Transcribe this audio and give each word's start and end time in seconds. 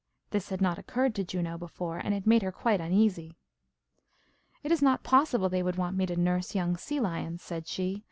This 0.31 0.49
had 0.49 0.61
not 0.61 0.79
occurred 0.79 1.13
to 1.13 1.23
Juno 1.23 1.59
before, 1.59 1.99
and 1.99 2.11
it 2.15 2.25
made 2.25 2.41
her 2.41 2.51
quite 2.51 2.81
uneasy. 2.81 3.37
"It 4.63 4.71
is 4.71 4.81
not 4.81 5.03
possible 5.03 5.47
they 5.47 5.61
would 5.61 5.75
want 5.77 5.95
me 5.95 6.07
to 6.07 6.15
nurse 6.19 6.55
young 6.55 6.75
sea 6.75 6.99
lions," 6.99 7.43
said 7.43 7.67
she. 7.67 7.99